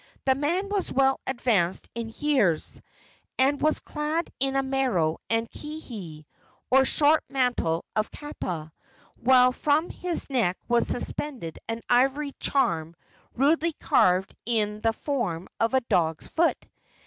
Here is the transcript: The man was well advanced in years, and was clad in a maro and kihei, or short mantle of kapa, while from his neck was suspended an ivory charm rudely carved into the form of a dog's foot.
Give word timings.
The 0.25 0.33
man 0.33 0.67
was 0.67 0.91
well 0.91 1.19
advanced 1.27 1.87
in 1.93 2.09
years, 2.17 2.81
and 3.37 3.61
was 3.61 3.77
clad 3.79 4.31
in 4.39 4.55
a 4.55 4.63
maro 4.63 5.19
and 5.29 5.47
kihei, 5.51 6.25
or 6.71 6.85
short 6.85 7.23
mantle 7.29 7.85
of 7.95 8.09
kapa, 8.09 8.73
while 9.17 9.51
from 9.51 9.91
his 9.91 10.27
neck 10.27 10.57
was 10.67 10.87
suspended 10.87 11.59
an 11.69 11.81
ivory 11.87 12.33
charm 12.39 12.95
rudely 13.35 13.73
carved 13.73 14.35
into 14.47 14.81
the 14.81 14.93
form 14.93 15.47
of 15.59 15.75
a 15.75 15.81
dog's 15.81 16.25
foot. 16.25 16.57